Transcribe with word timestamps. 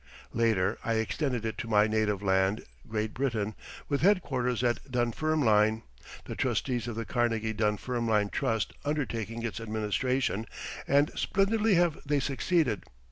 Later 0.33 0.79
I 0.83 0.95
extended 0.95 1.45
it 1.45 1.59
to 1.59 1.67
my 1.67 1.85
native 1.85 2.23
land, 2.23 2.65
Great 2.89 3.13
Britain, 3.13 3.53
with 3.87 4.01
headquarters 4.01 4.63
at 4.63 4.91
Dunfermline 4.91 5.83
the 6.25 6.33
Trustees 6.35 6.87
of 6.87 6.95
the 6.95 7.05
Carnegie 7.05 7.53
Dunfermline 7.53 8.29
Trust 8.29 8.73
undertaking 8.83 9.43
its 9.43 9.59
administration, 9.61 10.47
and 10.87 11.11
splendidly 11.13 11.75
have 11.75 11.99
they 12.03 12.19
succeeded. 12.19 12.81